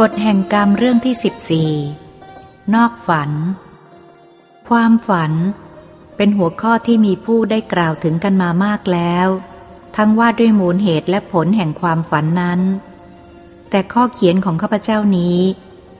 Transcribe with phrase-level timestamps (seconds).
[0.00, 1.72] กฎแห่งกรรมเรื่องที่สิบสี่
[2.74, 3.30] นอกฝัน
[4.68, 5.32] ความฝัน
[6.16, 9.28] เป็นหัวข้อที่มีผู้ได้กล่าวถึงกันมามากแล้ว
[9.96, 12.60] ทั้งว่าด้วยมูลเหตุและผลแห่งความฝันนั้น
[13.70, 15.38] แต่ข้อเขียนของข้าพเจ้านี้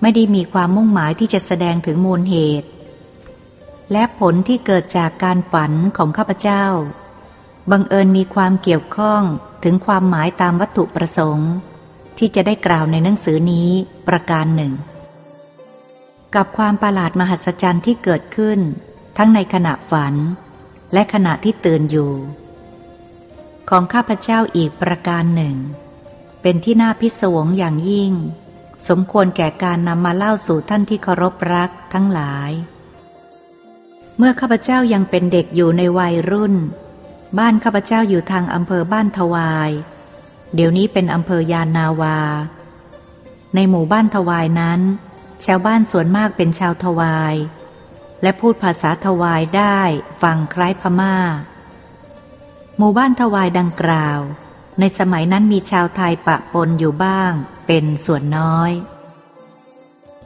[0.01, 2.69] ไม่ได้มีความมุ่งหมายที่จะแสดงถึงมูลเหตุ
[3.93, 6.65] และผลที่เกิดจากการฝันของข้าพเจ้า
[7.71, 9.23] บังเอิญมีความเกี่ยวข้อง
[9.65, 11.53] ถึงความหมายตามวัตถุประสงค์
[12.19, 13.69] ที่จะได้กล่าวในหนังสือนี้
[14.09, 14.73] ประการหนึ่ง
[16.35, 18.59] กับความประหลาดมหัศจรรย์ที่เกิดขึ้น
[19.17, 20.15] ทั้งในขณะฝัน
[20.93, 22.13] และขณะที่ตื่นอยู่
[23.69, 25.57] ของข้าพเจ้าอีกประการหนึ่ง
[26.43, 28.13] เป็นที่น่าพิศวงอย่างยิ่ง
[28.89, 32.51] สมควรแก่การนำมาเล่าสู่ท่านที่เคารพรักทั้งหลาย
[34.19, 36.55] เมื่อข้าพเจ้ายังเป็นเด็กอยู่ในวัยรุ่น
[37.39, 39.71] บ้านข้าพเจ้าอยู่ทางอำเภอบ้านทวาย
[40.55, 42.19] เดี๋ยวนี้เป็นอำเภอยานนาวา
[43.55, 44.81] ในหมู่บ้านทวายนั้น
[45.45, 47.35] ชาวบ้านส่วนมากเป็นชาวทวาย
[48.23, 49.79] และพูดภาษาทวายได้
[50.23, 51.17] ฟังคล้ายพมา่า
[52.79, 54.21] หมู่บ้านทวายดังกล่าว
[54.81, 57.33] ในสมัยนั้นมีชาวไทยปะปนอยู่บ้าง
[57.67, 58.73] เป็นส่วนน้อย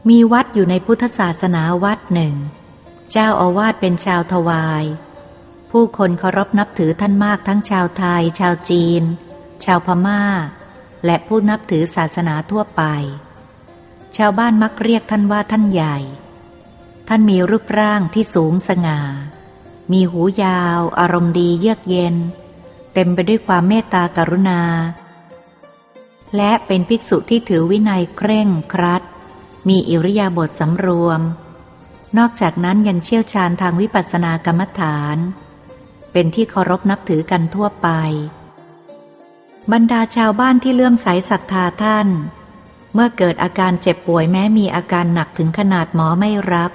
[0.08, 2.34] มีวัดอยู่ในพุทธศาสนาวัดหนึ่ง
[3.10, 4.84] เจ้าอาวาสเป็นชาวทวาย
[5.70, 9.02] ผู้คนเคารพนับถือท่านมากทั้งชาวไทย ชาวจีน
[9.64, 10.22] ชาวพมา่า
[11.04, 12.82] และผู้นับถือศาสนาทั่วไป
[14.16, 15.96] ชาวบ้านมักเรียกท่านว่าท่านใหญ่
[17.08, 19.00] ท่านมีรูปร่างที่สูงสง่า
[19.92, 22.16] มีหูยาว อารมณ์ดีเยือกเย็น
[22.92, 24.60] เต็มไปด้วยความเมตตากรุณา
[26.36, 29.02] และเป็นภิกษุที่ถือวินัยเคร่งครัด
[29.68, 31.20] มีอิริยาบถสำรวม
[32.18, 35.16] นอกจากนั้นยังเชี่ยวชาญทางวิปัสสนากรรมฐาน
[36.12, 37.88] เป็นที่เคารพนับถือกันทั่วไป
[39.72, 42.08] บรรดาชาวบ้านที่เลื่อมใสศรัทธาท่าน
[42.94, 46.72] เมื่อเกิดอาการเจ็บป่วยแม้มีอาการหนักถึงขนาดหมอไม่รับ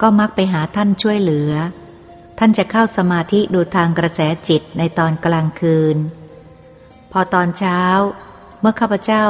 [0.00, 1.52] ก็มักไปหาท่านช่วยเหลือ
[2.38, 5.96] ท่านจะเข้าสมาธิดูทางกระแสจิตในตอนกลางคืน
[7.12, 7.80] พอตอนเช้า
[8.60, 9.24] เมื่อข้าพเจ้า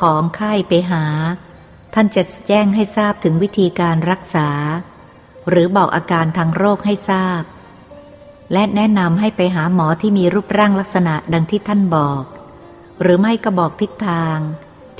[0.00, 1.04] ของไข้ไปหา
[1.94, 4.48] ท่านจะแจ้งให้ทราบถึงวิธีการรักษา
[5.48, 7.42] หรือบอกอาการทางโรคให้ทราบ
[8.52, 12.22] และแนะนำให้ไปหาหมอที่มีรูปร่างลักษณะดังที่ท่านบอก
[13.02, 14.38] หรือไม่ก็บอกทิศทาง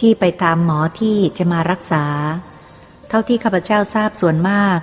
[0.01, 2.05] ที่ไปตามหมอที่จะมารักษา
[3.09, 4.79] เท่าที่ข้าพเจ้าทราบส่วนมาก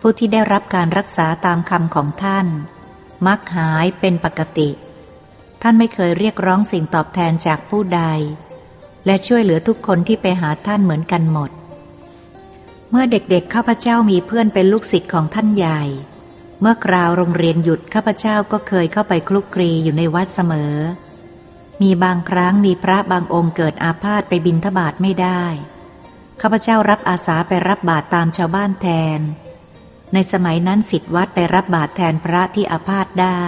[0.00, 2.46] ผู้ที่ได้รับการรักษาตามคำของท่าน
[3.26, 4.70] มักหายเป็นปกติ
[5.62, 8.02] ท่านไม่เคยเรียกร้องสิ่งตอบแทนจากผู้ใด
[9.06, 11.50] และช่วยเหลือทุกคนที่ไปหาท่านเหมือนกันหมด
[12.90, 15.82] เมื่อเด็กๆข้าพเจ้ามีเพื่อนเป็นลูกศิษย์ของท่านใหญ่
[16.60, 20.74] เมื่อกราวโรงเรียนหยุดข้าพเจ้าก็เคยเข้าไปคลุกคลีอยู่ในวัดเสมอ
[21.82, 25.44] มีบางครั้งมีพระบางองค์เกิดอาพาธไปบินทบาทไม่ได้
[26.40, 28.86] ข้าพเจ้ารับอาสาไปรับบาตรตามชาวบ้านแท
[29.18, 29.20] น
[30.12, 33.42] ในสมัยนั้นสิทธิวัดไปรับบาตรแทนพระที่อาพาธได้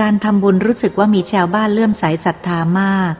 [0.00, 3.14] การทำบุญรู้สึกว่ามีชาวบ้านเลื่อมใสศรัทธามาก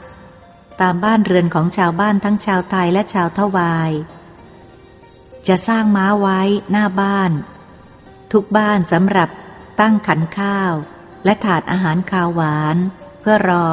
[0.81, 3.91] ตามบ้านเรือนของชาวบ้านทั้งชาวไทยและชาวทวาย
[5.49, 6.41] จะสร้างม้าไว้
[6.71, 7.31] หน้าบ้าน
[8.35, 9.29] ทุกบ้านสำหรับ
[9.81, 10.73] ตั้งขันข้าว
[11.25, 12.77] และถาดอาหารคาวหวาน
[13.21, 13.67] เพื่อรอ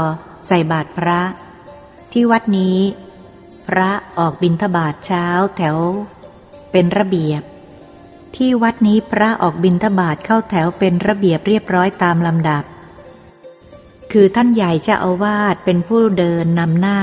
[0.47, 1.21] ใส่บาตรพระ
[2.11, 2.79] ที่วัดนี้
[3.67, 5.25] พระออกบิณฑบาตเช้า
[5.57, 5.77] แถว
[6.71, 7.41] เป็นระเบียบ
[8.35, 12.63] ที่วัดนี้พระออกบิณฑบาตเข้าแถวเป็นระเบียบเรียบร้อยตามลำดับ
[14.11, 17.01] คือท่านใหญ่เจ้าอาวาสเป็นผู้เดินนำหน้า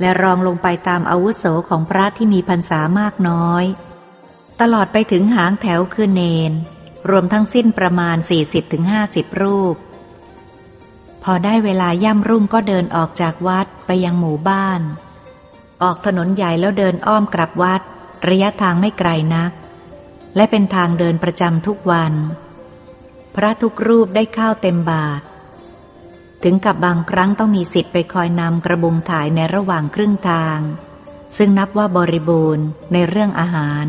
[0.00, 3.64] และรองลงไปตามอาวุโสของพระที่มีพรรษามากน้อย
[4.60, 6.52] ตลอดไปถึงหางแถวคือเนน
[7.10, 8.16] รวมทั้งสิ้นประมาณ
[8.78, 9.76] 40-50 รูป
[11.22, 14.80] พอได้เวลาย่ำรุ่งก็เดินออกจากวัดไปยังหมู่บ้าน
[15.82, 17.80] ออกถนนใหญ่แล้วเดินอ้อมกลับวัด
[18.28, 19.52] ระยะทางไม่ไกลนัก
[20.36, 22.12] และเป็นทางเดินประจำทุกวัน
[23.34, 25.22] พระทุกรูปได้ข้าวเต็มบาท
[26.42, 30.58] ถึงกับบางครั้งต้องมีสิทธิ์ไปคอยนำกระบุงถ่ายในระหว่างครึ่งทาง
[31.36, 33.86] ซึ่งนับว่าบริบูรณ์ในเรื่องอาหาร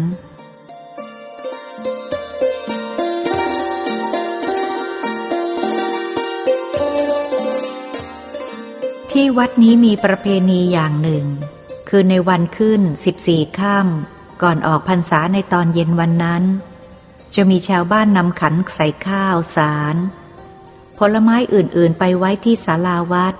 [9.19, 11.25] ที่วัดนี้มีประเพณีอย่างหนึ่ง
[11.89, 12.81] คือในวันขึ้น
[13.19, 16.43] 14ค่ำก่อนออกพรรษาในตอนเย็นวันนั้น
[17.35, 19.95] จะมีชาวบ้านนำขันใส่ข้าวสาร
[20.97, 23.35] ผลไม้อื่นๆไปไว้ที่ศาลาวัด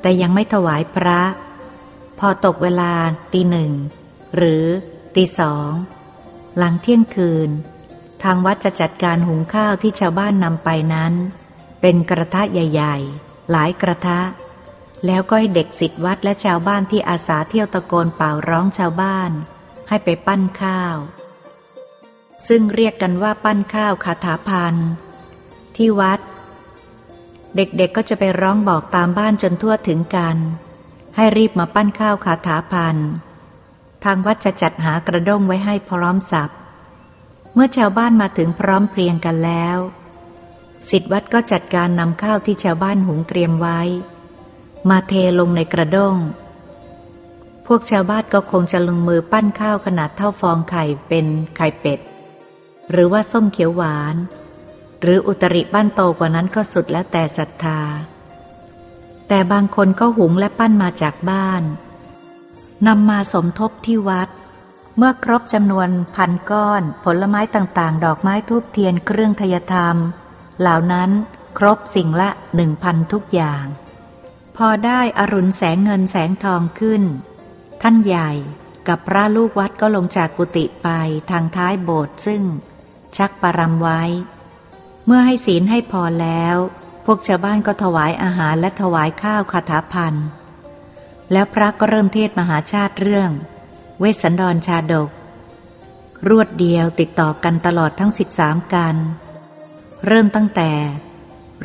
[0.00, 1.22] แต่ยังไม่ถวายพระ
[2.18, 2.92] พอตกเวลา
[3.32, 3.72] ตีหนึ่ง
[4.36, 4.64] หรือ
[5.14, 5.70] ตีสอง
[6.56, 7.50] หลังเที่ยงคืน
[8.22, 11.12] ทางวัดจะจัดการหุงข้าวที่ชาวบ้านนำไปนั้น
[11.80, 14.20] เป็นกระทะใหญ่ ๆ หลายกระทะ
[15.06, 19.30] แล้วก็ให้เด็กศิษย์วัดและชาวบ้านที่อาสาเที่ยวตะโกนเป่าร้องชาวบ้าน
[19.88, 20.96] ให้ไปปั้นข้าว
[22.48, 24.74] ซึ่งเรียกกันว่าปั้นข้าวคาถาพัน
[25.76, 26.20] ที่วัด
[27.56, 30.36] เด็กๆกก็จะไปร้องบอกตามบ้านจนทั่วถึงกัน
[31.16, 32.96] ให้รีบมาปั้นข้าวคาถาพัน
[34.04, 36.50] ทางวัดจะจัดหากระด้งไว้ให้พร้อมสับ
[37.54, 39.78] เมื่อชาวบ้านมาถึงพร้อมเพรียงกันแล้ว
[40.90, 43.80] สิทธิวัดก็จัดการนำข้าวที่ชาวบ้านหุงเตรียมไว้
[44.90, 46.16] มาเทลงในกระด้ง
[47.66, 51.26] พวกชาวบ้านก็คงจะลงมือปั้นข้าวขนาดเท่าฟองไข่เป็น
[51.56, 52.00] ไข่เป็ด
[52.90, 54.16] หรือว่าส้มเขียวหวาน
[55.02, 57.80] หรืออุตริบ้านโตกว่านั้นก็สุดแล้วแต่ศรัทธา
[59.28, 61.62] แต่บางคนก็หุงและปั้นมาจากบ้าน
[62.86, 64.28] นำมาสมทบที่วัด
[64.96, 69.96] เมื่อครบจำนวนพันก้อน ผลไม้ต่างๆ ดอกไม้ทูบเทียนเครื่องทยธรรม
[70.60, 71.10] เหล่านั้น
[71.58, 73.64] ครบสิ่งละหนึ่งพันทุกอย่าง
[74.56, 77.02] พอได้อรุณแสงเงินแสงทองขึ้น
[77.82, 78.30] ท่านใหญ่
[78.88, 80.88] กับพระลูกวัดก็ลงจากกุฏิไป
[81.30, 82.42] ทางท้ายโบสถ์ซึ่ง
[83.16, 84.02] ชักปรำไว้
[85.06, 86.56] เมื่อให้ศีลให้พอแล้ว
[87.04, 90.14] พวกชาวบ้านก็ถวายอาหารและถวายข้าวคาถาพัน
[91.32, 93.30] แล้วพระก็เริ่มเทศมหาชาติเรื่อง
[94.00, 95.10] เวสสันดรชาดก
[96.28, 98.96] รวดเดียวติดต่อกันตลอดทั้งสิบสามกัน
[100.06, 100.70] เริ่มตั้งแต่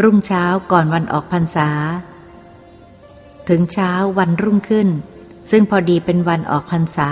[0.01, 1.69] รุ่งเช้าก่อนวันออกพรรษา
[3.49, 4.87] ถึงเช้าวันรุ่งขึ้น
[5.49, 7.11] ซึ่งพอดีเป็นวันออกพรรษา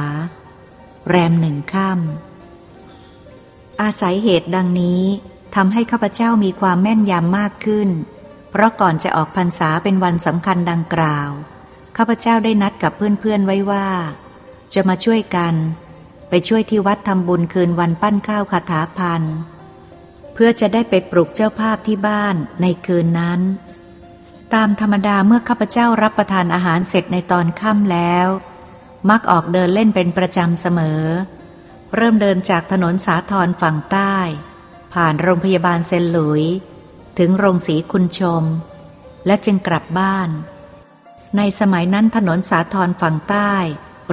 [1.07, 5.03] แรมหนึ่งค่ำอาศัยเหตุดังนี้
[5.55, 7.89] ทำให้ข้าพเจ้ามีความแม่นยำมากขึ้น
[8.51, 11.29] เพราะก่อนจะออกพรรษาเป็นวันสำคัญดังกล่าว
[11.97, 13.87] ข้าพเจ้าได้นัดกับเพื่อนๆไว้ว่า
[14.73, 15.55] จะมาช่วยกัน
[16.29, 19.23] ไปช่วยที่วัดทำบุญคืนวันปั้นข้าวคาถาพัน
[20.33, 23.39] เพื่อจะได้ไปปลุกเจ้าภาพที่บ้านในคืนนั้น
[24.53, 28.27] ตามธรรมดาเมื่อข้าพเจ้ารับประทานอาหารเสร็จในตอนค่ำแล้ว
[29.09, 31.01] มักออกเดินเล่นเป็นประจำเสมอ
[31.95, 34.15] เริ่มเดินจากถนนสาทรฝั่งใต้
[34.93, 36.43] ผ่านโรงพยาบาลเซนหลุย
[37.17, 38.43] ถึงโรงสีคุณชม
[39.25, 40.29] และจึงกลับบ้าน
[41.37, 43.53] ในสมัยนั้นถนนสาทรฝั่งใต้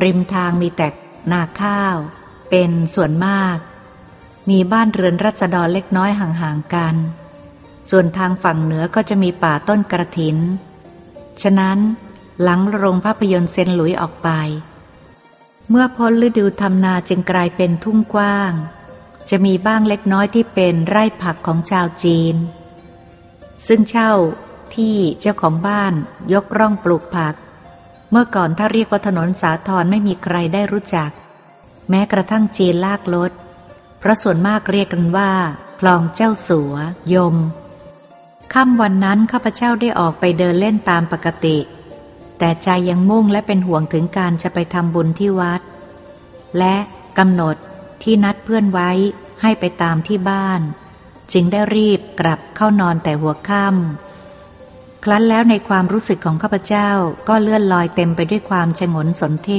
[0.03, 0.89] ริมทางมีแต่
[1.33, 1.97] นาข้าว
[2.51, 3.57] เป็นส่วนมาก
[4.51, 6.95] มีบ้านเรือนรัศดรเล็กน้อยห่างๆกัน
[7.91, 10.37] ส่วนทางฝั่งเหนือก็จะมีป่าต้นกระถิน
[11.43, 11.79] ฉะนั้น
[12.43, 14.29] หลังโรงภาพยนตร์เซนหลุยออกไป
[15.71, 18.53] เมื่อพ้นฤดูทำนาจึงกลายเป็นทุ่งกว้าง
[19.31, 22.37] จะมีบ้างเล็กน้อยที่เป็นไร่ผักของชาวจีน
[23.67, 24.13] ซึ่งเช่า
[24.75, 25.95] ที่เจ้าของบ้าน
[26.33, 27.35] ยกร่องปลูกผัก
[28.11, 31.11] เมื่อก่อนถ้าเรียกว่าถนนสาทรไม่มีใครได้รู้จัก
[31.91, 33.33] แม้กระทั่งจีนลากรถ
[33.99, 35.31] เพราะส่วนมากเรียกกันว่า
[35.81, 36.75] คลองเจ้าสัว
[37.15, 37.37] ยม
[38.55, 41.59] ค่ำวันนั้นข้าพเจ้าได้ออกไปเดินเล่นตามปกติ
[42.39, 45.61] แต่ใจยังมุ่งและเป็นห่วงถึงการจะไปทำบุญที่วัด
[46.59, 46.77] และ
[47.19, 47.57] กำหนด
[48.03, 48.91] ที่นัดเพื่อนไว้
[49.43, 50.61] ให้ไปตามที่บ้าน
[51.33, 56.89] จึงได้รีบกลับเข้านอนแต่หัวค่ำครั้นแล้วในความรู้สึกของข้าพเจ้า
[57.29, 59.51] ก็เลื่อนลอยเต็มไปด้วยความชงนสนเท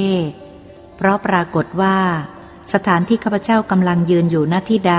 [0.96, 1.98] เพราะปรากฏว่า
[2.74, 4.98] สถานที่ข้าพเจ้ากำลังยืนอยู่หน้าที่ใด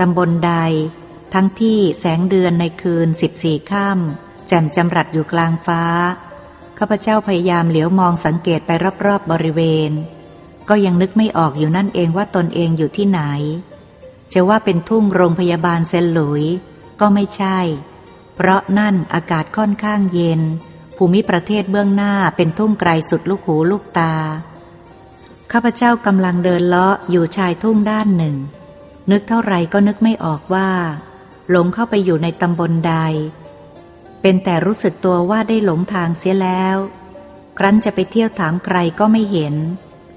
[0.00, 0.54] ตำบลใด
[1.34, 5.82] ทั้งที่แสงเดือนในคืนสิบสี่ค่ำแจ่มจำรัดอยู่กลางฟ้า
[6.78, 9.90] ข้าพเจ้าพยายามเหลียวมองสังเกตไปรอบๆบบริเวณ
[10.68, 13.20] ก็ยังนึกไม่ออกอยู่นั่นเองว่าตนเองอยู่ที่ไหน
[14.32, 16.44] จะว่าเป็นทุ่งโรงพยาบาลเซนหลุย
[17.00, 17.58] ก็ไม่ใช่
[18.34, 20.40] เพราะนั่นอากาศค่อนข้างเย็น
[20.96, 24.14] ภูมิประเทศเบื้องหน้าเป็นทุ่งไกลสุดลูกหูลูกตา
[25.52, 28.36] ข้าพเจ้ากำลังเดินเลาะอยู่ชายทุ่งด้านหนึ่ง
[29.10, 30.70] นึกเท่าไรก็นึกไม่ออกว่า
[31.50, 32.94] หลงเข้าไปอยู่ในตำบลใด
[34.22, 36.76] เป็นแต่รู้สึกตัวว่าได้หลงทางเสียแล้ว
[37.58, 39.54] ครั้นจะไปเที่ยวถามใครก็ไม่เห็น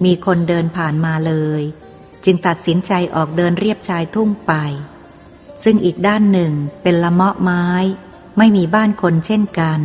[0.06, 1.62] มีคนเดินผ่านมาเลย
[2.26, 4.54] จึงตัดสินใจออกเดินเรียบชายทุ่งไป
[5.64, 7.66] ซึ่งอีกด้านหนึ่งเป็นละเมาะไม้
[8.38, 9.82] ไม่มีบ้านคนเช่นกัน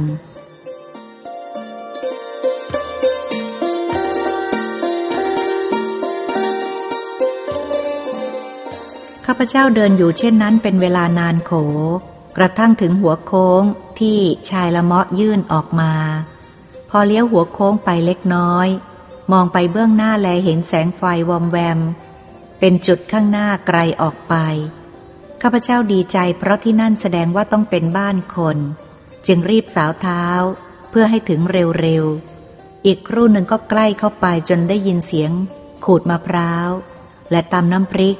[9.26, 11.52] ข้าพเจ้าเดินอยู่เช่นนั้นเป็นเวลานานโข
[12.36, 13.62] กระทั่งถึงหัวโค้ง
[14.00, 14.18] ที่
[14.50, 15.92] ชายละเมาะยื่นออกมา
[16.90, 18.68] พอเลี้ยวหัวโค้งไปเล็กน้อย
[19.32, 21.78] มองไปเบื้องหน้าแลเห็นแสงไฟวอมแวม
[22.58, 24.34] เป็นจุดข้างหน้าไกลออกไป
[25.42, 28.58] ข้าพเจ้าดีใจเพราะที่นั่นแสดงว่าต้องเป็นบ้านคน
[29.26, 30.24] จึงรีบสาวเท้า
[30.90, 31.40] เพื่อให้ถึง
[31.80, 35.32] เร็วๆ อีกครู่หนึ่งก็ใกล้เข้าไปจนได้ยินเสียง
[35.84, 36.70] ขูดมะพร้าว
[37.30, 38.18] และตำน้ำพริก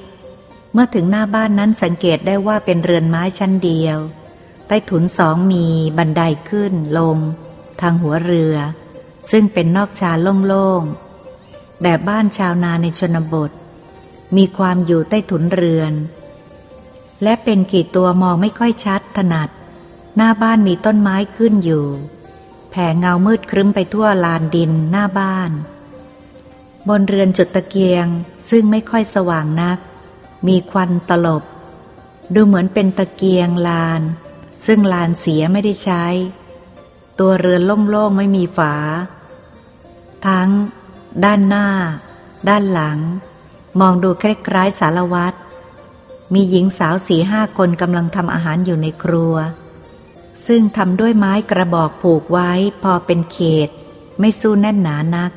[0.74, 3.98] เมื่อถึงหน้าบ้านนั้นสังเกตได้ว่าเป็นเรือนไม้ชั้นเดียว
[4.66, 5.66] ใต้ถุนสองมี
[5.98, 7.16] บันไดขึ้นลง
[7.80, 8.54] ทางหัวเรือ
[9.30, 10.12] ซึ่งเป็นนอกชา
[10.46, 13.50] โล่งๆ แบบบ้านชาวนาในชนบท
[14.36, 15.92] มีความอยู่ใต้ถุนเรือน
[17.22, 19.50] และเป็นกี่ตัวมองไม่ค่อยชัดถนัด
[20.16, 21.86] หน้าบ้านมีต้นไม้ขึ้นอยู่
[22.70, 25.50] แผ่เงามืดครึ้มไปทั่วลานดินหน้าบ้าน
[26.88, 28.06] บนเรือนจุดตะเกียง
[28.50, 29.78] ซึ่งไม่ค่อยสว่างนัก
[30.46, 31.42] มีควันตลบ
[32.34, 34.02] ดูเหมือนเป็นตะเกียงลาน
[34.66, 36.04] ซึ่งลานเสียไม่ได้ใช้
[37.18, 38.74] ตัวเรือนโล่งๆไม่มีฝา
[40.26, 40.48] ทั้ง
[41.24, 41.68] ด้านหน้า
[42.48, 42.98] ด้านหลัง
[43.80, 45.36] มองดูคล้ายๆสารวัตร
[46.34, 49.34] มีหญิงสาวสี่ห้าคนกำลังทำอาหารอยู่ในครัว
[50.46, 52.50] ซึ่งทำด้วยไม้กระบอกผูกไว้
[52.82, 53.68] พอเป็นเขต
[54.20, 55.32] ไม่สู้แน่นหนานัก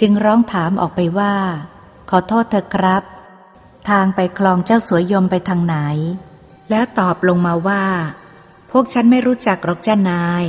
[0.00, 1.34] จึงร้องถามออกไปว่า
[2.10, 3.02] ขอโทษเธอครับ
[3.88, 5.76] ทางไปคลองเจ้าสวยยมไปทางไหน
[6.70, 7.84] แล้วตอบลงมาว่า
[8.70, 10.44] พวกฉันไม่รู้จักหรอกเจ้านาย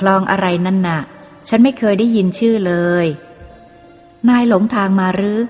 [0.00, 1.00] คลองอะไรนั่นนะ่ะ
[1.48, 3.06] ฉันไม่เคยได้ยินชื่อเลย
[4.28, 5.40] นายหลงทางมาหรือ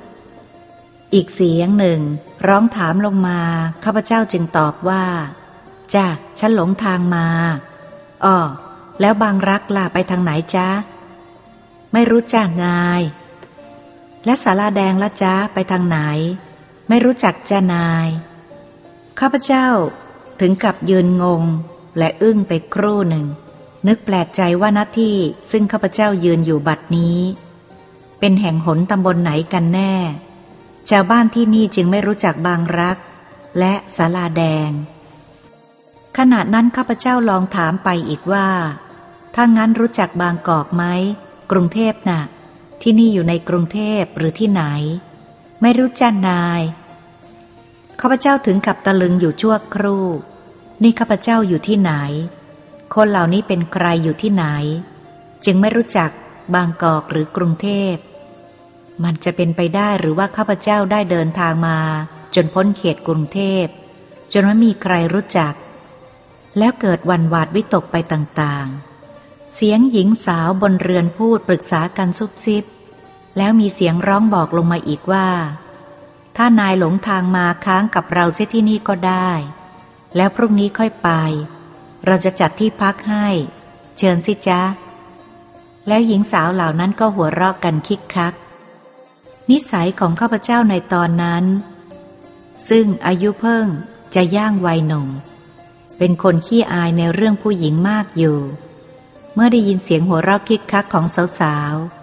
[1.15, 2.01] อีกเสียงหนึ่ง
[2.49, 3.41] ร้องถามลงมา
[3.85, 5.05] ข้าพเจ้าจึงตอบว่า
[5.95, 6.07] จ้า
[6.39, 7.27] ฉันหลงทางมา
[8.25, 8.37] อ๋อ
[9.01, 10.69] แล้วบางรักล่ะไปทางไหนจ้า
[11.93, 13.03] ไม่รู้จ้านาย
[14.25, 15.99] และสาราแดงละจ้าไปทางไหน
[16.89, 18.09] ไม่รู้จักเจ้านาย
[19.21, 19.69] ข้าพเจ้า
[20.41, 21.43] ถึงกับยืนงง
[21.99, 23.27] และอึ้งไปครู่หนึ่ง
[23.87, 25.17] นึกแปลกใจว่าหน้าที่
[25.51, 27.19] ซึ่งข้าพเจ้ายืนอยู่บัดนี้
[28.19, 29.95] เป็นแห่งหนตำบลไหนกันแน่
[30.91, 32.97] ชาวบ้านที่นี่จึงไม่รู้จักบางรัก
[33.59, 34.71] และสาลาแดง
[36.19, 38.49] ขณะนั้นข้าพเจ้าลองถามไปอีกว่า
[39.35, 40.85] ถ้างั้นรู้จักบางกอกไหม
[41.51, 42.21] กรุงเทพนะ่ะ
[42.83, 44.63] ที่นี่อยู่ในกรุงเทพหรือที่ไหน
[45.63, 46.63] ไม่รู้จักนาย
[48.01, 50.07] ข้าพเจ้าถึงกับตะลึงอยู่ชั่วครู่
[50.83, 51.93] นี่ข้าพเจ้าอยู่ที่ไหน
[52.95, 54.45] คนเหล่านี้เป็นใครอยู่ที่ไหน
[55.45, 56.11] จึงไม่รู้จัก
[56.55, 57.95] บางกอกหรือกรุงเทพ
[59.05, 61.79] มันจะเป็นไปได้หรือว่าข้าพเจ้าได้เดินทางมา
[62.35, 63.67] จนพ้นเขตกรุงเทพ
[64.33, 65.55] จนไม่มีใครรู้จัก
[66.59, 72.65] แล้วเกิดวันวาดวิตกไปต่างๆ เสียงหญิงสาวบนเรือนพูดปรึกษากันซุบซิบ
[73.39, 75.29] แล้วมีเสียงร้องบอกลงมาอีกว่า
[76.37, 79.31] ถ้านายหลงทางมาค้างกับเราเสียที่นี่ก็ได้
[80.17, 81.11] แล้วพรุ่งนี้ค่อยไป
[82.07, 83.27] เราจะจัดที่พักให้
[83.99, 84.63] เชิญสิจ๊ะ
[85.87, 88.35] แล้วหญิงสาวเหล่านั้นก็หัวเราะกันคิกคัก
[89.51, 91.45] นิสัยของข้าพเจ้าในตอนนั้น
[92.69, 93.67] ซึ่งอายุเพิ่ง
[94.15, 95.09] จะย่างวัยหนุ่ม
[95.99, 98.39] เป็นคนขี้อายในเรื่องผู้หญิงมากอยู่
[99.35, 101.05] เมื่อได้ยินเสียงหัวเราะคิกคักของ
[101.41, 101.98] สาวๆ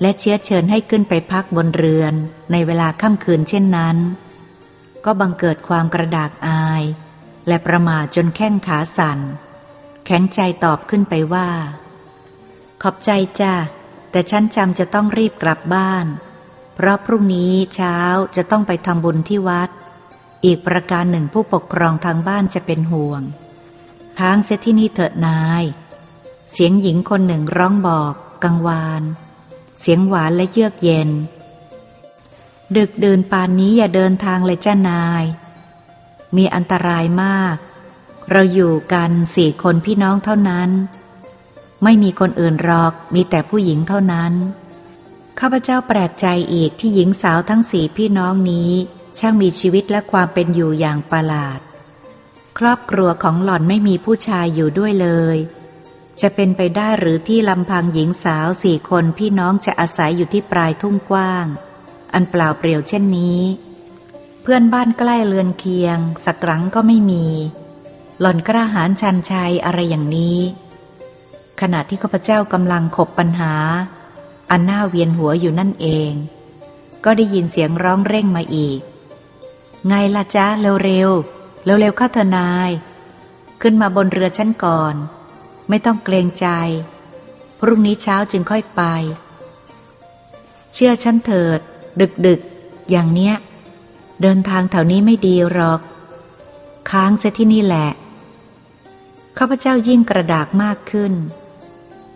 [0.00, 2.14] และเชื้อเชิญให้ขึ้นไปพักบนเรือน
[2.52, 3.96] ในเวลาค่ำคืนเช่นนั้น
[5.04, 6.82] ก็บังเกิดความกระดากอาย
[7.48, 9.18] และประมาจนแข้งขาสั่น
[10.06, 11.48] แข็งใจตอบขึ้นไปว่า
[12.82, 13.54] ขอบใจจ้า
[14.10, 16.06] แต่ฉันจำจะต้องรีบกลับบ้าน
[16.74, 17.96] เพราะพรุ่งนี้เช้า
[18.36, 19.70] จะต้องไปทำบุญที่วัด
[20.44, 23.22] อีกประการหนึ่งผู้ปกครองทางบ้านจะเป็นห่วง
[24.18, 25.64] ค้างเสียที่นี่เถิดนาย
[26.52, 29.02] เสียงหญิงคนหนึ่งร้องบอก กังวาน
[29.80, 31.10] เสียงหวานและเยือกเย็น
[32.76, 35.24] ดึกเดินปานนี้อย่าเดินทางเลยจ้านาย
[36.36, 37.56] มีอันตรายมาก
[38.30, 40.70] เราอยู่กันสี่คนพี่น้องเท่านั้น
[41.82, 44.32] ไม่มีคนอื่นรอกมีแต่ผู้หญิงเท่านั้น
[45.38, 48.70] ข้าพเจ้าแปลกใจอีกที่หญิงสาวทั้งสี่พี่น้องนี้
[49.18, 51.60] ช่างมีชีวิตและความเป็นอยู่อย่างประหลาด
[52.58, 55.36] ครอบครัวของหล่อนไม่มีผู้ชายอยู่ด้วยเลย
[56.20, 61.46] จะเป็นไปได้หรือที่ลำพังหญิงสาวสี่คนพี่น้องจะอาศัยอยู่ที่ปลายทุ่งกว้าง
[62.12, 63.40] อันเปล่าเปลี่ยวเช่นนี้
[64.42, 67.26] เพื่อนบ้านใกล้เรือนเคียง สักครั้งก็ไม่มี
[68.20, 70.38] หล่อนกระหารชันชัยอะไรอย่างนี้
[71.60, 73.54] ขณะที่ข้าพเจ้ากำลังขบปัญหา
[74.50, 76.12] อันหน่าเวียนหัวอยู่นั่นเอง
[77.04, 78.80] ก็ได้ยินเสียงร้องเร่งมาอีก
[79.86, 82.70] ไงล่ะจ๊ะเร็วๆเร็วๆข้าเถนาย
[83.62, 84.94] ขึ้นมาบนเรือฉันก่อน
[85.70, 86.46] ไม่ต้องเกรงใจ
[87.58, 88.82] พรุ่งนี้เช้าจึงค่อยไป
[90.72, 91.60] เชื่อฉันเถิด
[92.00, 92.40] ดึกดึก
[92.90, 93.34] อย่างเนี้ย
[94.22, 95.80] เดินทางแถวนี้ไม่ดีหรอก
[96.90, 97.90] ค้างเสียที่นี่แหละ
[99.38, 101.12] ข้าพเจ้ายิ่งกระดากมากขึ้น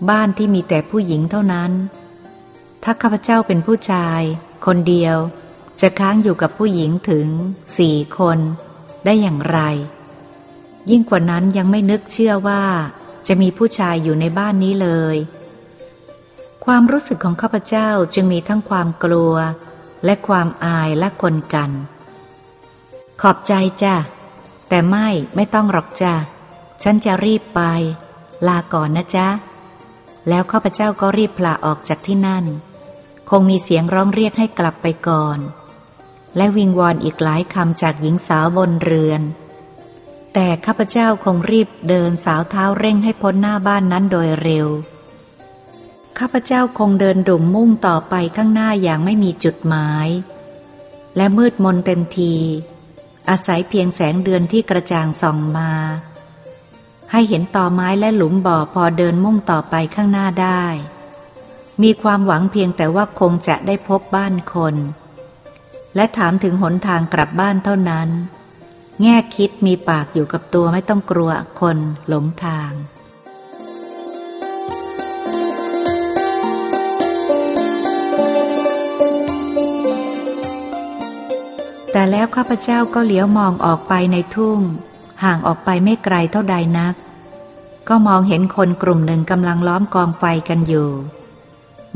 [0.09, 1.73] บ้านที่มีแต่ผู้หญิงเท่านั้น
[2.83, 4.21] ถ้าข้าพเจ้าเป็นผู้ชาย
[4.67, 5.17] คนเดียว
[5.81, 7.29] จะค้างอยู่กับผู้หญิงถึง
[7.79, 8.39] สี่คน
[9.05, 9.61] ได้อย่างไร
[10.91, 12.63] ยิ่งกว่านั้นยังไม่นึกเชื่อว่า
[13.27, 15.17] จะมีผู้ชายอยู่ในบ้านนี้เลย
[16.65, 19.35] ความรู้สึกของข้าพเจ้าจึงมีทั้งความกลัว
[20.05, 21.71] และความอายและกลกัน
[23.21, 23.53] ขอบใจ
[23.83, 23.97] จ้ะ
[24.69, 26.15] แต่ไม่ไม่ต้องหรอกจ้ะ
[26.83, 27.61] ฉันจะรีบไป
[28.49, 29.29] ลาก่อนนะจ๊ะ
[30.29, 32.45] แล้วข้าพเจ้าก็รีบพลาออกจากที่นั่น
[33.31, 35.39] คงมีเสียงร้องเรียกให้กลับไปก่อน
[36.37, 39.21] และวิงวอนอีกหลายคำจากหญิงสาวบนเรือน
[40.35, 44.69] แต่ข้าพเจ้าคงรีบเดินสาวเท้าเร่งให้พ้นหน้าบ้านนั้นโดยเร็ว
[46.19, 50.09] ข้าพเจ้าคงเดินดุ่มมุ่งต่อไปข้างหน้าอย่างไม่มีจุดหมาย
[51.17, 52.35] และมืดมนเต็มที
[53.29, 55.71] อาศัยเพียงแสงเดือนที่กระจ่างส่องมา
[57.11, 60.65] ให้เห็นต่อไม้และหลุมบ่อพอเดินมุ่งต่อไปข้างหน้าได้
[61.83, 64.75] มีความหวังเพียงแต่ว่าคงจะได้พบบ้านคน
[65.97, 68.09] และถามถึงหนทางกลับบ้านเท่านั้น
[69.03, 72.73] แง่คิดมีปากอยู่กับตัวไม่ต้องกลัวคนหลงทาง
[81.93, 84.61] แต่แล้วข้าพเจ้าก็เหลียวมองออกไปในทุ่ง
[85.25, 86.95] ห่างออกไปไม่ไกลเท่าใดนัก
[87.89, 90.89] ก็มองเห็นคนกลุ่มหนึ่งกำลังล้อมกองไฟกันอยู่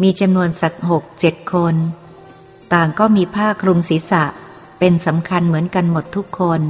[0.02, 1.74] มีจำนวนสักหกเจ็ดคน
[2.72, 4.24] ต่างก็มีผ้าคลุมศีรษะ
[4.78, 6.60] เป็นสำคัญเหมือนกันหมดทุกคน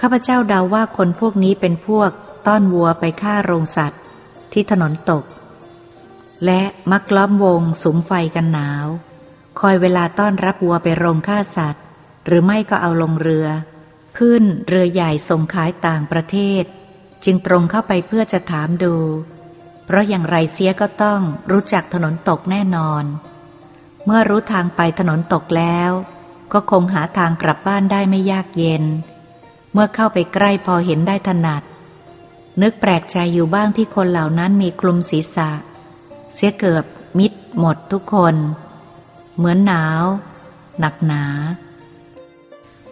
[0.00, 2.10] ข้าพเจ้าเดาว่าคนพวกนี้เป็นพวก
[2.46, 4.02] ต้อนวัวไปฆ่าโรงสัตว์
[4.52, 5.24] ที่ถนนตก
[6.44, 8.86] และมักล้อมวงสุมไฟกันหนาว
[9.60, 11.84] คอยเวลาต้อนรับวัวไปโรงฆ่าสัตว์
[12.24, 13.48] หรือไม่ก็เอาลงเรือ
[14.18, 16.64] ขึ้นเรือใหญ่ส่งขายต่างประเทศ
[17.24, 18.96] จึงตรงเข้าไปเพื่อจะถามดู
[19.84, 23.04] เพราะอย่างไรเสียก็ต้องรู้จักถนนตกแน่นอน
[24.04, 25.90] เมื่อรู้ทางไปถนนตกแล้ว
[26.52, 28.84] ก็คงหาทางกลับบ้านได้ไม่ยากเย็น
[29.72, 31.62] เมื่อเข้าไปใกล้พอเห็นได้ถนัด
[32.62, 35.50] นึกแปลกใจอยู่บ้างที่คนเหล่านั้นมีคลุมศีรษะ
[36.34, 36.84] เสียเกือบ
[37.18, 38.34] มิดหมดทุกคน
[39.36, 40.02] เหมือนหนาว
[40.80, 41.24] หนักหนา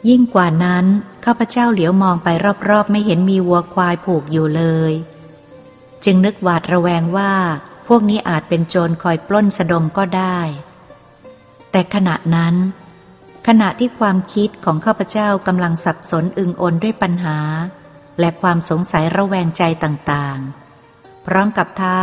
[0.08, 0.84] ยิ่งกว่านั้น
[1.24, 2.28] ข้าพเจ้าเหลียวมองไป
[2.70, 4.92] รอบๆ ไม่เห็นมีวัวควายผูกอยู่เลย
[6.04, 7.32] จึงนึกหวาดระแวงว่า
[7.86, 10.38] พวกนี้อาจเป็นโจรคอยปล้นสะดมก็ได้
[11.70, 12.54] แต่ขณะนั้น
[13.46, 17.38] ขณะที่ความคิดของข้าพเจ้ากำลังสับสนอึงอนด้วยปัญหา
[18.20, 22.02] และความสงสัยระแวงใจต่างๆ พร้อมกับเท้า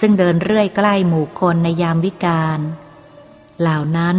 [0.00, 2.60] ซึ่งเดินเรื่อยใกล้หมู่คนในยามวิกาล
[3.60, 4.16] เหล่านั้น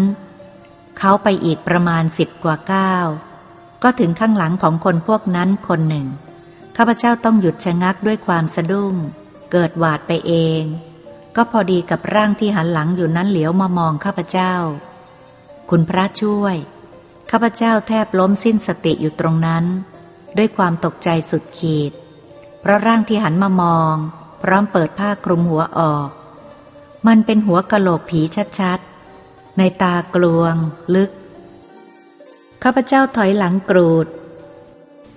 [0.98, 3.08] เขาไปอีกประมาณสิบกว่าก้าว
[3.84, 6.08] ก็ถึงข้างหลังของคนพวกนั้นคนหนึ่ง
[6.78, 8.96] ข้าพเจ้าต้องหยุดชะงักด้วยความสะดุ้ง
[9.52, 10.64] เกิดหวาดไปเอง
[11.36, 14.54] ก็พอดีกับร่างที่หันหลังอยู่นั้นเหลียวมามองข้าพเจ้า
[15.74, 16.56] คุณพระช่วย
[17.32, 19.66] ข้าพเจ้าแทบล้มสิ้นสติอยู่ตรงนั้น
[20.38, 21.92] ด้วยความตกใจสุดขีด
[22.62, 23.96] เพราะร่างที่หันมามอง
[24.42, 26.10] พร้อมเปิดผ้าคลุมหัวออก
[27.08, 28.22] มันเป็นหัวกะโหลกผี
[28.60, 30.56] ชัดๆ ในตากลวง
[30.96, 31.12] ลึก
[32.64, 34.08] ข้าพเจ้าถอยหลังกรูด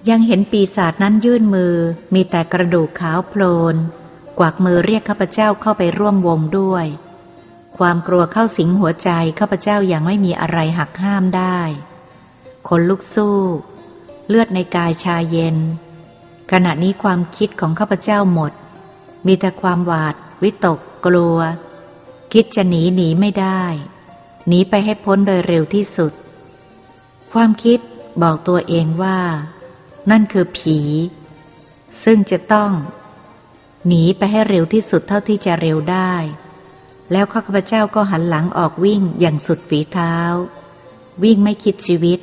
[0.08, 1.74] ยังเห็นปีศาจนั้นยื่นมือ
[2.14, 3.42] มีแต่กระดูกขาวโพล
[3.74, 3.76] น
[4.38, 6.86] กวักมือเรียกข้าพเจ้าเข้าไปร่วมวงด้วย
[7.78, 11.60] ความกลัวเข้าสิงหัวใจข้าพเจ้ายัางไม่มีอะไรหักห้ามได้
[12.68, 13.38] คนลุกสู้
[14.28, 15.56] เลือดในกายชาเย็น
[16.52, 18.52] ขณะนี้ความคิดของข้าพเจ้าหมด
[19.26, 21.38] มีแต่ความหวาด วิตก กลัว
[22.32, 23.62] คิดจะหนีหนีไม่ได้
[24.48, 26.12] หนีไปให้พ้นโดยเร็วที่สุด
[27.32, 27.78] ความคิด
[28.22, 29.18] บอกตัวเองว่า
[30.10, 30.78] นั่นคือผี
[32.04, 32.72] ซึ่งจะต้อง
[33.86, 36.14] หนีไปให้เร็วที่สุดเท่าที่จะเร็วได้
[37.12, 40.14] แล้วข้าพเจ้าก็หันหลังออกวิ่งอย่างสุดฝีเท้า
[41.22, 42.20] วิ่งไม่คิดชีวิต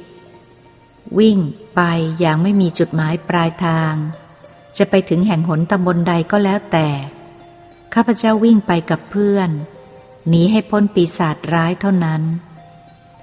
[1.19, 1.37] วิ่ง
[1.75, 1.81] ไป
[2.19, 3.93] อย่างไม่มีจุดหมายปลายทาง
[4.77, 6.89] จะไปถึงแห่งหนตำบลใดก็แล้วแต่
[7.93, 9.49] ข้าพเจ้าวิ่งไปกับเพื่อน
[10.27, 12.21] หนีให้พ้นปีศาจร้ายเท่านั้น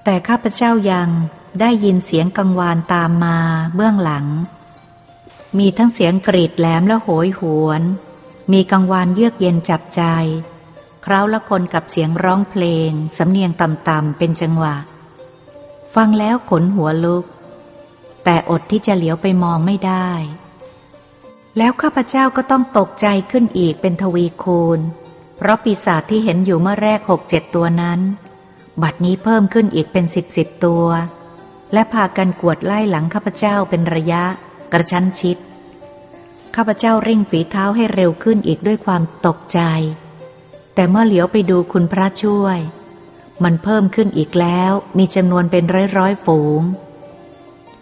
[0.05, 1.09] แต่ข้าพเจ้ายัง
[1.61, 3.39] ได้ยินเสียงกังวานตามมา
[3.75, 4.27] เบื้องหลัง
[5.59, 7.83] มีทั้งเสียงกรีดแหลมและโหยหวน
[8.53, 10.03] มีกังวานเยือกเย็นจับใจ
[11.05, 14.77] คราวละคนกับเสียงร้องเพลง สำเนียงต่ำๆเป็นจังหวะ
[15.95, 17.25] ฟังแล้วขนหัวลุก
[18.25, 20.11] แต่อดที่จะเหลียวไปมองไม่ได้
[21.57, 24.81] แล้วข้าพเจ้าก็ต้องตกใจขึ้นอีกเป็นทวีคูณ
[25.37, 28.01] เพราะปีศาจที่เห็นอยู่เมื่อแรกหกเจ็ดตัวนั้น
[28.83, 30.87] บัดนี้เพิ่มขึ้นอีกเป็นสิบสิบตัว
[31.73, 34.23] และพากันกวดไล่หลังข้าพเจ้าเป็นระยะ
[34.73, 35.37] กระชั้นชิด
[36.57, 39.61] ข้าพเจ้าเร่งฝีเท้าให้เร็วขึ้นอีกด้วยความตกใจ
[40.79, 42.59] แต่เมื่อเหลียวไปดูคุณพระช่วย
[43.45, 46.63] มันเพิ่มขึ้นอีกแล้วมีจำนวนเป็นร้อยร้อยฝูง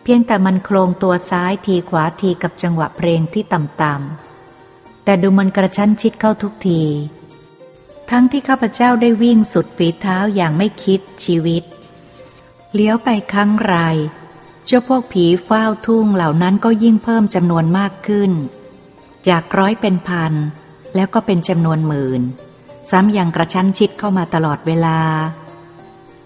[0.03, 6.83] เพียงแต่มันโครงตัวซ้ายทีขวาทีกับจังหวะเพลงที่ต่ำๆแต่ดูมันกระชั้นชิดเข้าทุกที
[8.11, 11.65] ทั้งที่ข้าพเจ้าได้วิ่งสุดฝีเท้าอย่างไม่คิดชีวิต
[12.75, 13.75] เลี้ยวไปครั้งไร
[14.65, 18.33] เจ้าพวกผีเฝ้าทุ่งเหล่านั้นก็ยิ่งเพิ่มจำนวนมากขึ้น
[19.29, 20.33] จากร้อยเป็นพัน
[20.95, 22.25] แล้วก็เป็นจำนวนหมื่น
[22.91, 24.99] ซ้ำยังกระชั้นชิดเข้ามาตลอดเวลา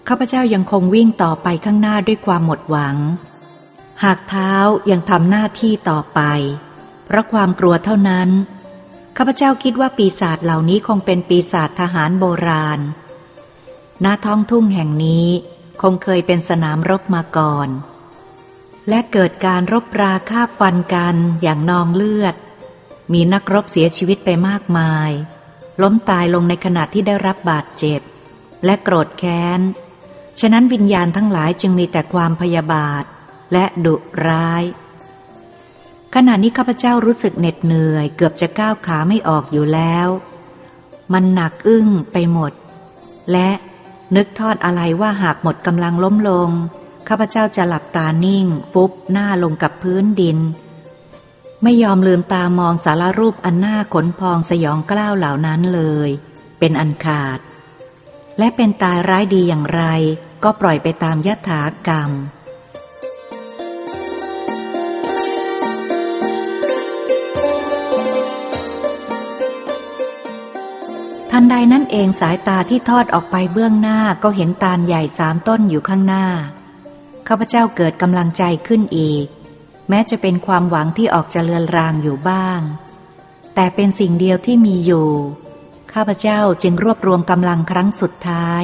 [0.07, 2.97] ข้าพเจ้ายังคงวิ่งต่อไปข้างหน้าด้วยความหมดหวัง
[4.03, 4.53] หากเท้า
[4.91, 6.21] ยังทำหน้าที่ต่อไป
[7.05, 8.29] เพราะความกลัวเท่านั้น
[9.17, 12.79] ข้าพเจ้าคิดว่าปีศาจเหล่านี้คงเป็นปีศาจทหารโบราณ
[14.03, 15.27] ณท้องทุ่งแห่งนี้
[15.81, 17.69] คงเคยเป็นสนามรบมาก่อน
[18.89, 22.35] และเกิดการรบราฆ่าฟันกันอย่างนองเลือด
[23.13, 25.11] มีนักรบเสียชีวิตไปมากมาย
[25.81, 28.01] ล้มตายลงในขณะที่ได้รับบาดเจ็บ
[28.65, 29.59] และโกรธแค้น
[30.39, 33.03] ฉะนั้นวิญญาณทั้งหลายจึงมีแต่ความพยาบาท
[33.53, 33.95] และดุ
[34.27, 34.63] ร้าย
[36.15, 40.07] ขณะนี้ข้าพเจ้ารู้สึกเหน็ดเหนื่อยเกือบจะก้าวขาไม่ออกอยู่แล้ว
[41.13, 42.51] มันหนักอึ้งไปหมด
[43.31, 43.49] และ
[44.15, 46.49] นึกทอดอะไรว่าหากหมดกำลังล้มลง
[47.07, 50.37] ข้าพเจ้าจะหลับตานิ่ง ฟุบหน้าลงกับพื้นดิน
[51.63, 56.09] ไม่ยอมลืมตามองสารรูปอันหน้าขนพองสยองกล้าวเหล่านั้นเลย
[56.59, 57.39] เป็นอันขาด
[58.37, 59.83] และเป็นตายร้ายดีอย่างไร
[60.43, 62.11] ก็ปล่อยไปตามยถากรรม
[71.31, 76.25] ทันใดนั่นเองสายตาที่ทอดออกไปเบื้องหน้าก็เห็นตาลใหญ่สามต้นอยู่ข้างหน้า
[77.27, 79.25] ข้าพเจ้าเกิดกำลังใจขึ้นอีก
[79.93, 82.61] แม้จะเป็นความหวังที่ออกจะเลือนรางอยู่บ้าง
[83.55, 85.09] แต่เป็นสิ่งเดียวที่มีอยู่
[85.93, 88.63] ข้าพเจ้าจึงรวบรวมกำลังครั้งสุดท้าย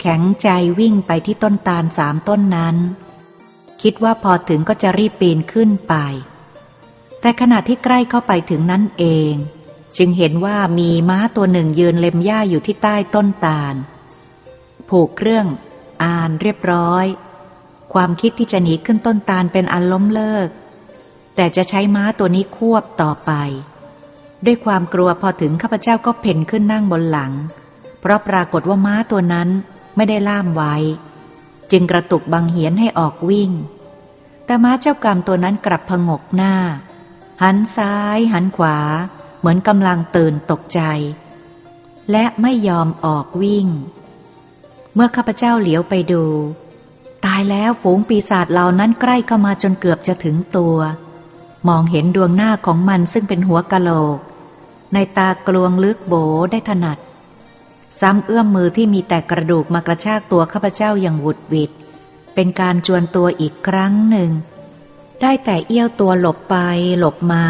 [0.00, 2.76] แข็งใจวิ่งไปที่ต้นตาลสามต้นนั้น
[3.82, 5.94] คิดว่าพอถึงก็จะรีบปีนขึ้นไป
[7.20, 9.32] แต่ขณะที่ใกล้เข้าไปถึงนั้นเอง
[9.98, 13.74] จึงเห็นว่ามีม้าตัวหนึ่งยืนเล็มหญ้าอยู่ที่ใต้ต้นตาล
[14.88, 15.46] ผูกเครื่อง
[16.02, 17.06] อ่านเรียบร้อย
[17.94, 20.48] ความคิดที่จะหนีขึ้นต้นตาลเป็นอันล้มเลิก
[21.36, 23.32] แต่จะใช้ม้าตัวนี้ควบต่อไป
[24.44, 27.32] ด้วยความกลัวพอถึงข้าพเจ้าก็เพ่นขึ้นนั่งบนหลัง
[28.00, 29.48] เพราะปรากฏว่าม้าตัวนั้น
[29.96, 30.74] ไม่ได้ล่ามไว้
[31.72, 33.50] จึงกระตุกบังเหียนให้ออกวิ่ง
[34.44, 36.54] แต่ม้าเจ้ากรรมตัวนั้นกลับพงกหน้า
[37.42, 38.76] หันซ้าย หันขวา
[39.38, 40.80] เหมือนกำลังตื่นตกใจ
[42.10, 43.66] และไม่ยอมออกวิ่ง
[44.94, 46.24] เมื่อข้าพเจ้าเหลียวไปดู
[47.24, 50.78] ตายแล้วฝูงปีศาจเหล่านั้นใกล้เข้ามาจนเกือบจะถึงตัว
[51.68, 54.18] มองเห็นดวงหน้าของมันซึ่งเป็นหัวกะโหลก
[54.92, 56.14] ในตากลวงลึกโบ
[56.50, 56.98] ได้ถนัด
[58.00, 61.70] ซ้ำเอื้อมมือที่มีแต่กระดูกมากระชากตัวข้าพเจ้าอย่างวุดวิด
[62.34, 64.30] เป็นการจวนตัวอีกครั้งหนึ่ง
[65.20, 66.56] ได้แต่เอี้ยวตัวหลบไป
[66.98, 67.44] หลบมา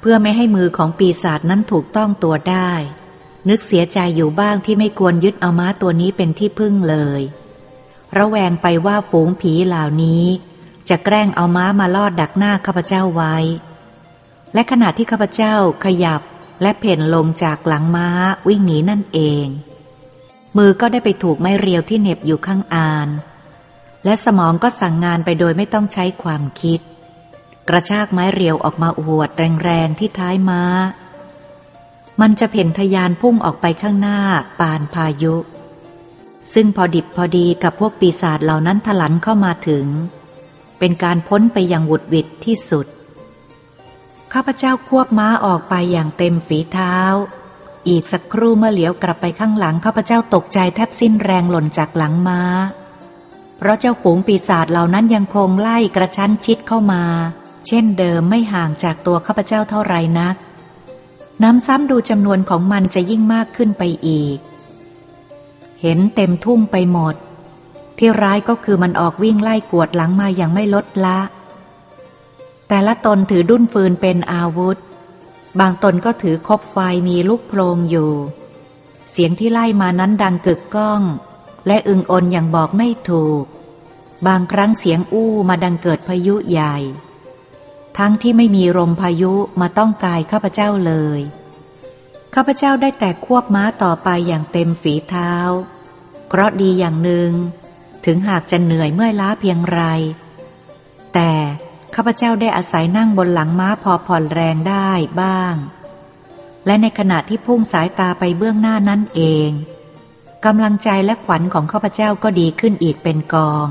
[0.00, 2.70] เพื่อไม่ให้มือของปีศาจนั้นถูกต้องตัวได้
[3.48, 7.22] นึกเสียใจอยู่บ้างที่ไม่ควรยึดเอาม้าตัวนี้เป็นที่พึ่งเลย
[8.16, 10.24] ระแวงไปว่าฝูงผีเหล่านี้
[10.88, 13.36] จะแกล้งเอาม้ามาลอดดักหน้าข้าพเจ้าไว้
[14.54, 16.22] และขณะที่ข้าพเจ้าขยับ
[16.62, 18.08] และเพ่นลงจากหลังม้า
[18.48, 19.46] วิ่งหนีนั่นเอง
[20.56, 23.08] มือก็ได้ไปถูกไม้เรียวที่เหน็บอยู่ข้างอาน
[24.04, 26.80] และสมองก็สั่งงานไปโดยไม่ต้องใช้ความคิด
[27.68, 29.30] กระชากไม้เรียวออกมาอวด
[29.64, 30.62] แรงๆที่ท้ายม้า
[32.20, 34.18] มันจะเพ่นทยานพุ่งออกไปข้างหน้า
[34.60, 35.34] ปานพายุ
[36.54, 39.86] ซึ่งพอดิบพอดีกับพวกปีศาจเหล่านั้นถลันเข้ามาถึง
[40.78, 42.86] เป็นการพ้นไปอย่างหวุดวิดที่สุด
[44.32, 46.96] ข้าพเจ้าควบม้าออกไปอย่างเต็มฝีเท้า
[47.88, 52.42] อีกสักครู่เมื่อเหลียวกลับไปข้างหลังข้าพเจ้าตกใจแทบสิ้นแรงหล่นจากหลังม้า
[53.58, 57.02] เพราะเจ้าฝูงปีศาจเหล่านั้นยังคงไล่กระชั้นชิดเข้ามา
[57.66, 60.36] เช่นเดิมไม่ห่างจากตัวข้าพเจ้าเท่าไรนัก
[61.42, 64.38] น้ำซ้ำดูจำนวนของมันจะยิ่งมากขึ้นไปอีก
[65.82, 67.14] เห็นเต็มทุ่งไปหมด
[67.98, 71.18] ที่ร้ายก็คือมันออกวิ่งไล่กวดหลังมาอย่างไม่ลดละ
[72.68, 74.76] แต่ละตนถือดุ้นฟืนเป็นอาวุธ
[75.60, 78.12] บางตนก็ถือคบไฟมีลูกโพลงอยู่
[79.10, 81.02] เสียงที่ไล่มานั้นดังกึกก้อง
[81.66, 83.44] และอึงอนอย่างบอกไม่ถูก
[84.26, 86.76] บางครั้งเสียงอู้มาดังเกิดพายุใหญ่
[87.98, 91.20] ทั้งที่ไม่มีลมพายุมาต้องกายข้าพเจ้าเลย
[92.34, 95.32] ข้าพเจ้าได้แต่ควบม้าต่อไปอย่างเต็มฝีเท้า
[96.28, 97.30] เคราะดีอย่างหนึ่ง
[98.04, 99.80] ถึงหากจะเหนื่อยเมื่อยล้าเพียงไร
[101.14, 101.32] แต่
[101.94, 105.54] ข้าพเจ้าได้อาศัยนั่งบนหลังม้าพอผ่อนแรงได้บ้าง
[106.66, 109.50] และในขณะที่พุ่งสายตาไปเบื้องหน้านั่นเอง
[110.44, 113.68] กำลังใจและขวัญของข้าพเจ้าก็ดีขึ้นอีกเป็นกอง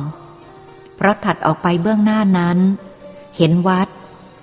[0.95, 2.57] เพราะถัดออกไปเบื้องหน้านั้น
[3.37, 3.87] เห็นวัด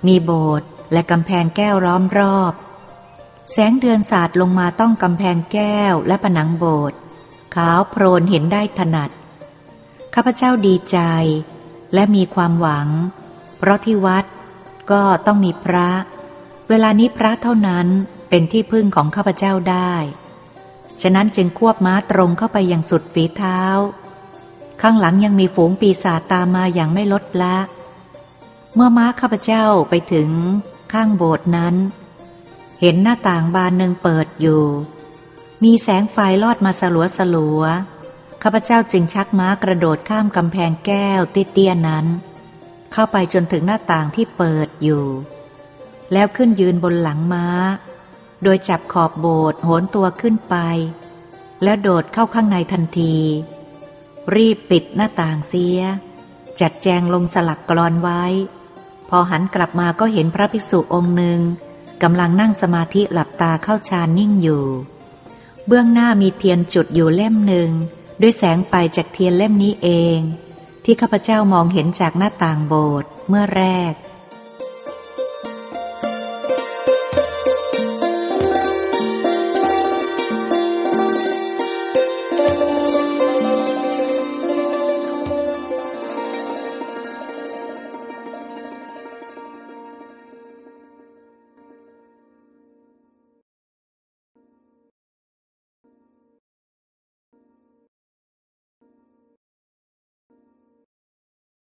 [0.07, 2.53] มีโบสถ์และกำแพงแก้วล้อมรอบ
[3.51, 6.97] แสงเดือนสาดลงมาต้องกำแพงแก้วและผนังโบสถ์
[7.55, 9.11] ขาวโพลนเห็นได้ถนัด
[10.13, 10.99] ข้าพเจ้าดีใจ
[11.93, 12.87] และมีความหวัง
[13.57, 14.25] เพราะที่วัด
[14.91, 15.89] ก็ต้องมีพระ
[16.69, 17.87] เวลานี้พระเท่านั้น
[18.29, 19.93] เป็นที่พึ่งของข้าพเจ้าได้
[21.01, 23.61] ฉะนั้นจึงควบม้าตรงเข้าไปอย่างสุดฝีเท้า
[24.81, 27.57] ข้างหลังยังมีฝูงปีศาจตามมาอย่างไม่ลดละ
[28.75, 30.29] เมื่อม้าข้าพเจ้าไปถึง
[30.93, 31.75] ข้างโบสถ์นั้น
[32.81, 34.63] เห็นหน้าต่างบานหนึ่งเปิดอยู่
[35.63, 37.61] มีแสงไฟลอดมาสลัวสลัว
[38.41, 42.05] ข้าพเจ้าจึงชักม้ากระโดดข้ามกำแพงแก้วเตี้ยๆนั้น
[42.91, 45.05] เข้าไปจนถึงหน้าต่างที่เปิดอยู่
[46.13, 47.47] แล้วขึ้นยืนบนหลังม้า
[48.43, 50.55] โดยจับขอบโบสถ์โหนตัวขึ้นไป
[51.63, 53.15] แล้วโดดเข้าข้างในทันที
[54.35, 55.79] รีบปิดหน้าต่างเสีย
[56.59, 58.23] จัดแจงลงสลักกรอนไว้
[59.09, 61.39] พอหันกลับมาก็เห็นพระภิกษุองค์หนึ่ง
[62.03, 64.65] กำลังนั่งสมาธิหลับตาเข้าฌานนิ่งอยู่
[65.67, 67.69] เบื้องหน้ามีเทียนจุดอยู่เล่มหนึ่ง
[68.21, 70.19] ด้วยแสงไฟจากเทียนเล่มนี้เอง
[70.83, 73.93] ที่ข้าพเจ้ามองเห็นจากหน้าต่างโบสถ์เมื่อแรก